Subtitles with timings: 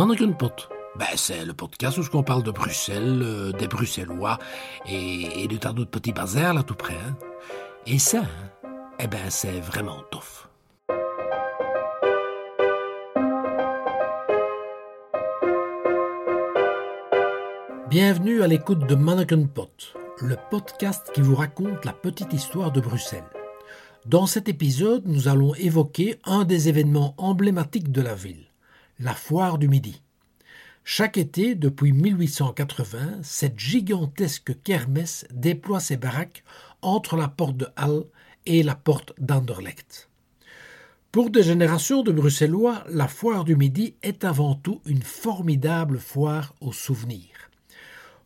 [0.00, 0.70] Mannequin Pot.
[0.96, 4.38] Ben, c'est le podcast où on parle de Bruxelles, euh, des Bruxellois
[4.88, 6.94] et, de tas d'autres petits bazars là tout près.
[6.94, 7.18] Hein.
[7.86, 8.68] Et ça, hein,
[8.98, 10.48] eh ben, c'est vraiment tough.
[17.90, 22.80] Bienvenue à l'écoute de Mannequin Pot, le podcast qui vous raconte la petite histoire de
[22.80, 23.28] Bruxelles.
[24.06, 28.49] Dans cet épisode, nous allons évoquer un des événements emblématiques de la ville,
[29.00, 30.02] la foire du Midi.
[30.84, 36.44] Chaque été, depuis 1880, cette gigantesque kermesse déploie ses baraques
[36.82, 38.04] entre la porte de Halle
[38.44, 40.08] et la porte d'Anderlecht.
[41.12, 46.54] Pour des générations de Bruxellois, la foire du Midi est avant tout une formidable foire
[46.60, 47.50] aux souvenirs.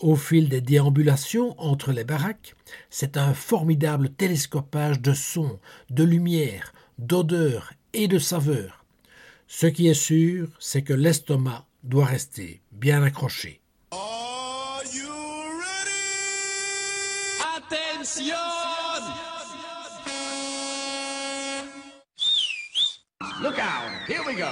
[0.00, 2.54] Au fil des déambulations entre les baraques,
[2.90, 5.58] c'est un formidable télescopage de sons,
[5.90, 8.84] de lumière, d'odeurs et de saveurs.
[9.50, 13.62] Ce qui est sûr, c'est que l'estomac doit rester bien accroché.
[17.56, 18.34] Attention
[23.42, 24.44] Look out, here we go.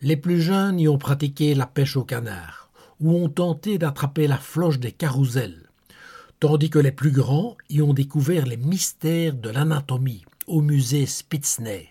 [0.00, 4.38] Les plus jeunes y ont pratiqué la pêche au canard, ou ont tenté d'attraper la
[4.38, 5.70] floche des carousels,
[6.38, 11.88] tandis que les plus grands y ont découvert les mystères de l'anatomie au musée Spitzner.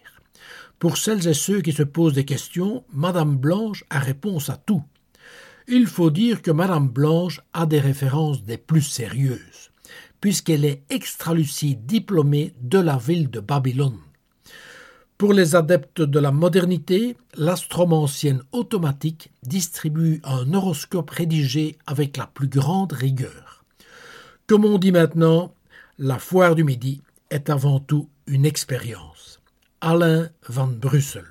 [0.77, 4.83] Pour celles et ceux qui se posent des questions, Madame Blanche a réponse à tout.
[5.67, 9.71] Il faut dire que Madame Blanche a des références des plus sérieuses,
[10.21, 13.99] puisqu'elle est extralucide diplômée de la ville de Babylone.
[15.17, 22.47] Pour les adeptes de la modernité, l'astromancienne automatique distribue un horoscope rédigé avec la plus
[22.47, 23.65] grande rigueur.
[24.45, 25.55] Comme on dit maintenant,
[25.97, 29.41] la foire du midi est avant tout une expérience.
[29.81, 31.25] Alain van Brussel.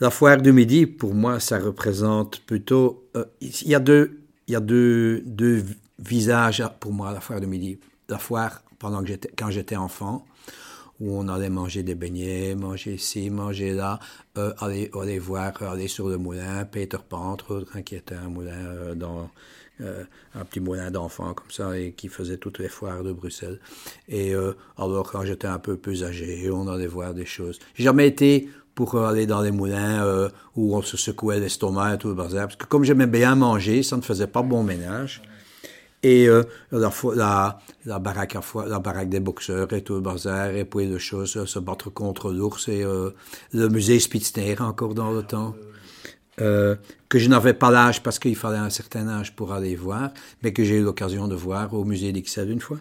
[0.00, 3.08] La foire du midi, pour moi, ça représente plutôt.
[3.16, 5.64] Euh, il y a, deux, il y a deux, deux
[5.98, 7.80] visages pour moi, la foire du midi.
[8.08, 10.24] La foire pendant que j'étais, quand j'étais enfant,
[11.00, 13.98] où on allait manger des beignets, manger ici, manger là,
[14.36, 17.36] euh, aller, aller voir, aller sur le moulin, Peter Pan,
[17.84, 19.30] qui était un moulin euh, dans
[19.80, 23.60] euh, un petit moulin d'enfants comme ça et qui faisait toutes les foires de Bruxelles.
[24.08, 27.60] Et euh, alors quand j'étais un peu plus âgé, on allait voir des choses.
[27.74, 31.98] J'ai jamais été pour aller dans les moulins euh, où on se secouait l'estomac et
[31.98, 35.22] tout le bazar, parce que comme j'aimais bien manger, ça ne faisait pas bon ménage
[36.02, 36.28] et
[36.70, 37.58] la,
[37.98, 38.36] baraque
[38.68, 42.30] la baraque des boxeurs et tout le bazar, et puis de choses, se battre contre
[42.30, 45.56] l'ours, et le musée Spitzner encore dans le temps.
[46.40, 46.76] Euh,
[47.08, 50.10] que je n'avais pas l'âge parce qu'il fallait un certain âge pour aller voir,
[50.42, 52.76] mais que j'ai eu l'occasion de voir au musée d'Ixelles une fois.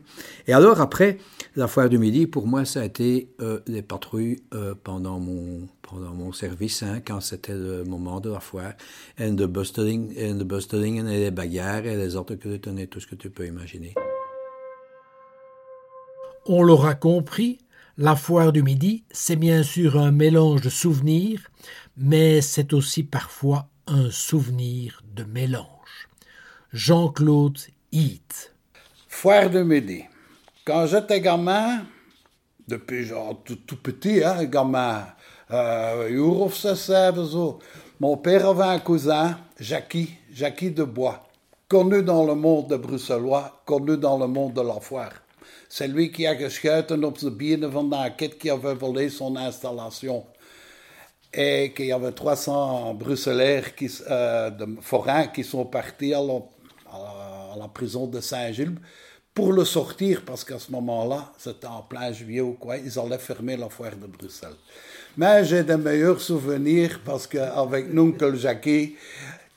[0.47, 1.17] Et alors après,
[1.55, 5.67] la foire du midi, pour moi, ça a été euh, les patrouilles euh, pendant, mon,
[5.81, 8.73] pendant mon service, hein, quand c'était le moment de la foire,
[9.17, 13.07] et de bustling, et de bustling et les bagarres et les que tu tout ce
[13.07, 13.93] que tu peux imaginer.
[16.45, 17.59] On l'aura compris,
[17.97, 21.49] la foire du midi, c'est bien sûr un mélange de souvenirs,
[21.97, 26.09] mais c'est aussi parfois un souvenir de mélange.
[26.73, 27.57] Jean-Claude
[27.91, 28.53] Heath.
[29.07, 30.03] Foire de midi.
[30.63, 31.85] Quand j'étais gamin,
[32.67, 35.07] depuis genre tout, petit, hein, gamin,
[35.49, 36.07] euh,
[37.99, 41.25] mon père avait un cousin, Jackie, Jackie de Bois,
[41.67, 45.13] connu dans le monde de bruxellois, connu dans le monde de la foire.
[45.69, 49.35] C'est lui qui a geschoten op de bienen van de kit qui avait volé son
[49.35, 50.25] installation.
[51.33, 57.67] Et qu'il y avait 300 Bruxellaires, qui, euh, de forains, qui sont partis à la,
[57.73, 58.77] prison de Saint-Gilles
[59.33, 63.19] pour le sortir, parce qu'à ce moment-là, c'était en plein juillet ou quoi, ils allaient
[63.19, 64.55] fermer la foire de Bruxelles.
[65.17, 68.95] Mais j'ai des meilleurs souvenirs parce qu'avec Nunkel Jackie,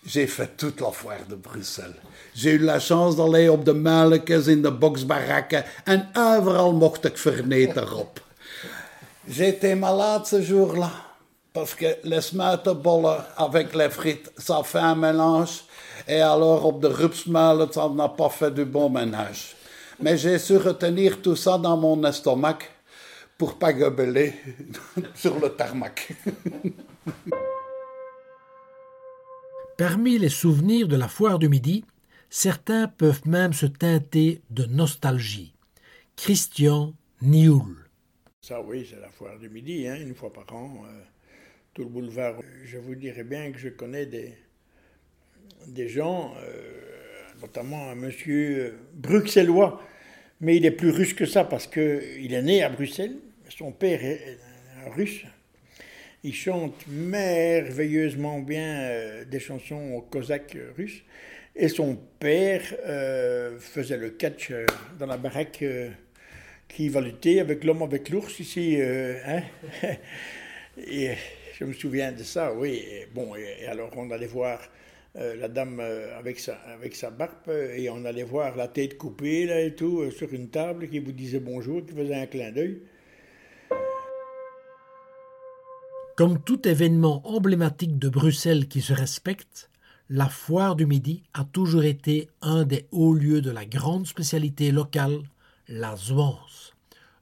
[0.06, 1.96] j'ai fait toute la foire de Bruxelles.
[2.34, 7.18] J'ai eu la chance d'aller op de muilekes, in de boksbarakken en overal mocht ik
[7.18, 8.20] verneten op.
[9.28, 10.90] J'étais malade ce jour-là
[11.52, 15.64] parce que les smuitenbollen avec les frites, ça fait un mélange.
[16.08, 19.54] Et alors, op de rupsmuilen, ça n'a pas fait du bon ménage.
[20.00, 22.58] Mais j'ai su retenir tout ça dans mon estomac
[23.36, 24.34] pour pas gobeler
[25.14, 26.08] sur le tarmac.
[29.80, 31.86] Parmi les souvenirs de la foire du midi,
[32.28, 35.54] certains peuvent même se teinter de nostalgie.
[36.16, 36.92] Christian
[37.22, 37.88] Nioul.
[38.42, 40.84] Ça, oui, c'est la foire du midi, hein, une fois par an.
[40.84, 41.00] Euh,
[41.72, 42.34] tout le boulevard.
[42.66, 46.82] Je vous dirais bien que je connais des, gens, euh,
[47.40, 49.82] notamment un monsieur bruxellois,
[50.42, 53.16] mais il est plus russe que ça parce qu'il est né à Bruxelles.
[53.48, 54.38] Son père est
[54.94, 55.24] russe.
[56.22, 61.02] Il chante merveilleusement bien euh, des chansons cosaques russes.
[61.56, 64.66] Et son père euh, faisait le catch euh,
[64.98, 65.64] dans la baraque
[66.68, 68.76] qui va lutter avec l'homme avec l'ours ici.
[68.80, 69.42] Hein.
[70.76, 71.12] et
[71.58, 72.84] je me souviens de ça, oui.
[72.86, 74.60] Et bon, et, alors on allait voir
[75.14, 75.80] la dame
[76.18, 80.08] avec, sa, avec sa barbe et on allait voir la tête coupée là et tout
[80.12, 82.80] sur une table qui vous disait bonjour, qui faisait un clin d'œil.
[86.20, 89.70] Comme tout événement emblématique de Bruxelles qui se respecte,
[90.10, 94.70] la foire du Midi a toujours été un des hauts lieux de la grande spécialité
[94.70, 95.22] locale,
[95.66, 96.74] la Zwans.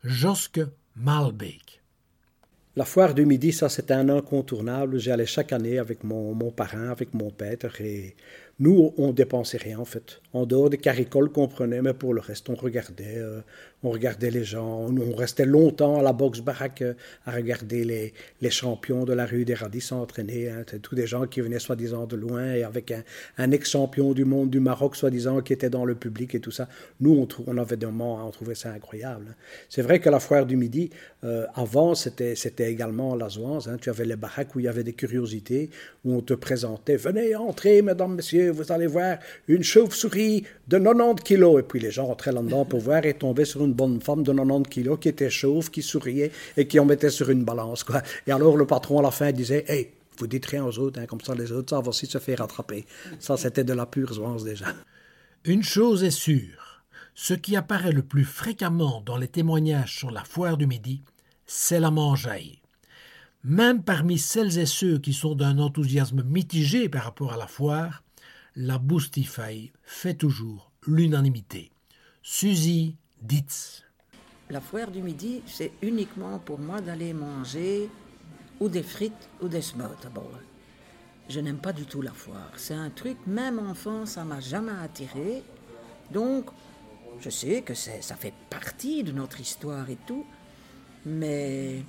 [0.03, 0.63] Joske
[0.97, 1.81] Malbeek.
[2.75, 4.99] La foire du Midi, ça c'était un incontournable.
[4.99, 8.17] J'y allais chaque année avec mon, mon parrain, avec mon père, et
[8.59, 10.21] nous, on dépensait rien en fait.
[10.33, 13.43] En dehors des caricoles qu'on prenait, mais pour le reste, on regardait, euh,
[13.83, 14.87] on regardait les gens.
[14.89, 16.95] On, restait longtemps à la boxe baraque euh,
[17.27, 20.49] à regarder les, les, champions de la rue des Radis s'entraîner.
[20.49, 20.65] Hein.
[20.83, 23.03] Tous des gens qui venaient soi-disant de loin et avec un,
[23.37, 26.69] un ex-champion du monde du Maroc, soi-disant, qui était dans le public et tout ça.
[27.01, 29.27] Nous, on, avait des moments, on trouvait ça incroyable.
[29.31, 29.35] Hein.
[29.69, 30.91] C'est vrai que la foire du Midi,
[31.25, 32.35] euh, avant, c'était
[32.71, 33.69] également la Zoise.
[33.69, 33.77] Hein.
[33.81, 35.71] Tu avais les baraques où il y avait des curiosités,
[36.05, 36.97] où on te présentait.
[36.97, 41.61] Venez entrer, mesdames, messieurs, vous allez voir une chauve-souris de 90 kilos.
[41.61, 44.33] Et puis les gens rentraient là-dedans pour voir et tombaient sur une bonne femme de
[44.33, 47.85] 90 kilos qui était chauve, qui souriait et qui en mettait sur une balance.
[47.85, 48.03] Quoi.
[48.27, 51.07] Et alors le patron à la fin disait Hey, vous dites rien aux autres, hein,
[51.07, 52.85] comme ça les autres savent aussi se faire rattraper.
[53.19, 54.67] Ça, c'était de la pure jouance déjà.
[55.45, 56.69] Une chose est sûre
[57.21, 61.03] ce qui apparaît le plus fréquemment dans les témoignages sur la foire du Midi,
[61.47, 62.61] c'est la mangeaille.
[63.43, 68.05] Même parmi celles et ceux qui sont d'un enthousiasme mitigé par rapport à la foire,
[68.55, 71.73] la Boostify fait toujours l'unanimité.
[72.23, 72.95] Suzy
[74.51, 77.91] La foire du midi, c'est uniquement pour moi d'aller manger
[78.61, 80.41] ou des frites ou des smoothables.
[81.29, 82.53] Je n'aime pas du tout la foire.
[82.57, 85.43] C'est un truc, même enfant, ça m'a jamais attiré.
[86.11, 86.47] Donc,
[87.21, 90.25] je sais que ça fait partie de notre histoire et tout,
[91.05, 91.83] mais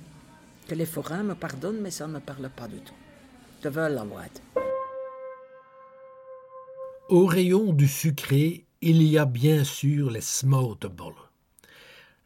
[0.68, 2.94] que les forains me pardonnent, mais ça ne me parle pas du tout.
[3.62, 4.42] Je veux la boîte.
[7.08, 11.14] Au rayon du sucré, il y a bien sûr les smotables.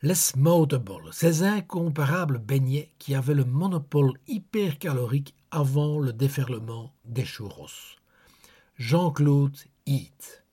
[0.03, 7.97] Les smotables, ces incomparables beignets qui avaient le monopole hypercalorique avant le déferlement des churros.
[8.79, 9.57] Jean-Claude
[9.87, 10.45] Heath.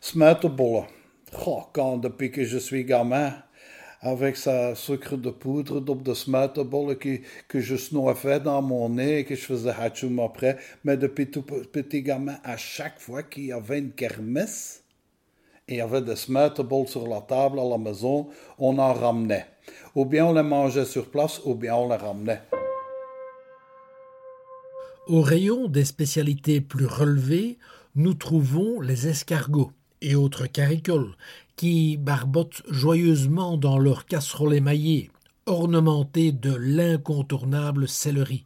[0.00, 0.88] Smotables.
[1.46, 3.32] Oh, quand depuis que je suis gamin,
[4.00, 9.20] avec sa sucre de poudre op de smuitenbollen que, que je snoffais dans mon nez
[9.20, 10.56] et que je faisais hatchoum après.
[10.82, 14.82] Mais depuis tout petit gamin, à chaque fois qu'il y avait une kermesse,
[15.70, 18.28] il y avait des smuitenbolles sur la table à la maison,
[18.58, 19.46] on en ramenait.
[19.94, 22.42] Ou bien on les mangeait sur place, ou bien on les ramenait.
[25.06, 27.58] Au rayon des spécialités plus relevées,
[27.94, 29.72] nous trouvons les escargots
[30.02, 31.14] et autres caricoles
[31.56, 35.10] qui barbotent joyeusement dans leurs casseroles émaillées,
[35.46, 38.44] ornementées de l'incontournable céleri.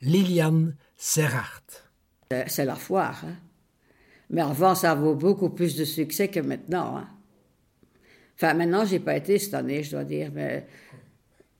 [0.00, 1.62] Liliane Serrart.
[2.46, 3.22] C'est la foire.
[3.24, 3.36] Hein.
[4.32, 6.96] Mais avant, ça vaut beaucoup plus de succès que maintenant.
[6.96, 7.08] Hein.
[8.34, 10.66] Enfin, maintenant, j'ai pas été cette année, je dois dire, mais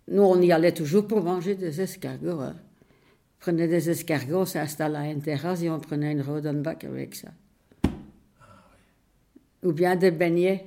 [0.08, 2.40] nous, on y allait toujours pour manger des escargots.
[2.40, 2.56] Hein.
[2.56, 7.14] On prenait des escargots, on s'installait à une terrasse et on prenait une Rodenbach avec
[7.14, 7.28] ça.
[9.62, 10.66] Ou bien des beignets.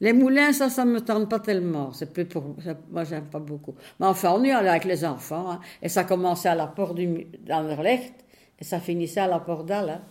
[0.00, 1.92] Les moulins, ça, ça ne me tente pas tellement.
[1.92, 2.54] C'est plus pour,
[2.90, 3.74] moi, j'aime pas beaucoup.
[3.98, 5.60] Mais enfin, on y allait avec les enfants, hein.
[5.82, 8.14] et ça commençait à la porte du, d'Anderlecht,
[8.60, 9.90] et ça finissait à la porte d'Al.
[9.90, 10.02] Hein.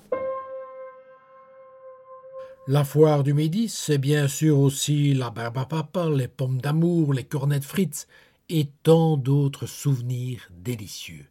[2.67, 7.13] La foire du midi, c'est bien sûr aussi la barbe à papa, les pommes d'amour,
[7.13, 8.07] les cornets de frites,
[8.49, 11.25] et tant d'autres souvenirs délicieux.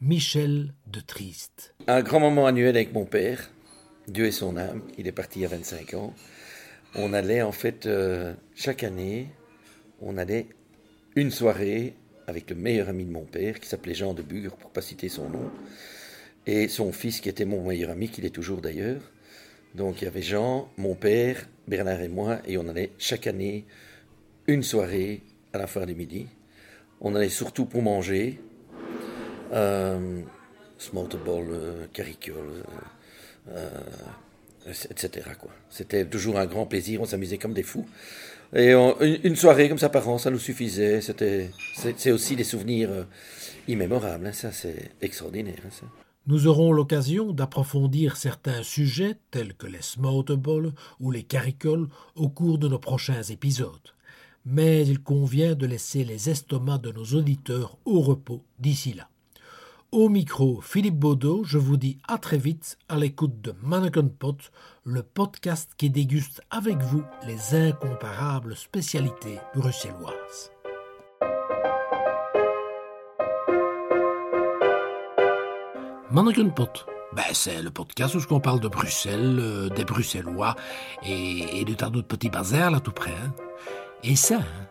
[0.00, 1.74] Michel de Triste.
[1.86, 3.50] Un grand moment annuel avec mon père,
[4.08, 6.12] Dieu et son âme, il est parti il y a 25 ans
[6.94, 9.28] on allait en fait euh, chaque année,
[10.00, 10.46] on allait
[11.16, 11.94] une soirée
[12.26, 15.08] avec le meilleur ami de mon père, qui s'appelait Jean de Bure, pour pas citer
[15.08, 15.50] son nom,
[16.46, 19.00] et son fils qui était mon meilleur ami, qu'il est toujours d'ailleurs.
[19.74, 23.64] Donc il y avait Jean, mon père, Bernard et moi, et on allait chaque année
[24.46, 25.22] une soirée
[25.52, 26.26] à la foire du midi.
[27.00, 28.40] On allait surtout pour manger,
[29.52, 30.20] euh,
[30.78, 32.64] small ball, euh, caricole,
[33.50, 33.68] euh,
[34.90, 35.28] etc.
[35.38, 35.50] Quoi.
[35.70, 37.86] C'était toujours un grand plaisir, on s'amusait comme des fous.
[38.54, 41.00] Et une, soirée comme ça par an, ça nous suffisait.
[41.00, 43.02] C'était, c'est, aussi des souvenirs euh,
[43.66, 44.28] immémorables.
[44.28, 45.58] Hein, ça, c'est extraordinaire.
[45.66, 45.86] Hein,
[46.26, 52.58] nous aurons l'occasion d'approfondir certains sujets tels que les smotables ou les caricoles au cours
[52.58, 53.92] de nos prochains épisodes.
[54.46, 59.08] mais il convient de laisser les estomacs de nos auditeurs au repos d'ici là.
[59.90, 64.50] Au micro, Philippe Baudot, je vous dis à très vite à l'écoute de Mannequin Pot,
[64.84, 70.50] le podcast qui déguste avec vous les incomparables spécialités bruxelloises.
[76.14, 80.54] Mannequin Pot, ben, c'est le podcast où on parle de Bruxelles, euh, des Bruxellois
[81.04, 83.10] et, et de tas d'autres petits bazars là tout près.
[83.10, 83.34] hein.
[84.04, 84.66] Et ça, hein,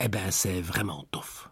[0.00, 1.48] eh ben c'est vraiment tough.